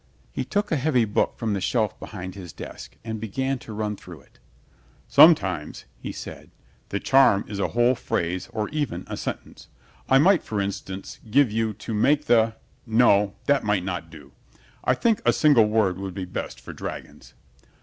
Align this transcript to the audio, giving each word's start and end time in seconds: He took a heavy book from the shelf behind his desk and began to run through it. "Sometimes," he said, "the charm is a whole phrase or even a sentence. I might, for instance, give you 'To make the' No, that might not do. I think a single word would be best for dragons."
He 0.31 0.43
took 0.43 0.71
a 0.71 0.77
heavy 0.77 1.05
book 1.05 1.37
from 1.37 1.53
the 1.53 1.61
shelf 1.61 1.99
behind 1.99 2.33
his 2.33 2.53
desk 2.53 2.97
and 3.05 3.21
began 3.21 3.59
to 3.59 3.71
run 3.71 3.95
through 3.95 4.21
it. 4.21 4.39
"Sometimes," 5.07 5.85
he 5.99 6.11
said, 6.11 6.49
"the 6.89 6.99
charm 6.99 7.45
is 7.47 7.59
a 7.59 7.67
whole 7.67 7.93
phrase 7.93 8.49
or 8.51 8.67
even 8.69 9.03
a 9.05 9.15
sentence. 9.15 9.67
I 10.09 10.17
might, 10.17 10.41
for 10.41 10.59
instance, 10.59 11.19
give 11.29 11.51
you 11.51 11.73
'To 11.73 11.93
make 11.93 12.25
the' 12.25 12.55
No, 12.87 13.35
that 13.45 13.63
might 13.63 13.83
not 13.83 14.09
do. 14.09 14.31
I 14.83 14.95
think 14.95 15.21
a 15.23 15.31
single 15.31 15.65
word 15.67 15.99
would 15.99 16.15
be 16.15 16.25
best 16.25 16.59
for 16.59 16.73
dragons." 16.73 17.35